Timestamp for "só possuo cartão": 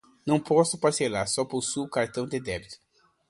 1.27-2.25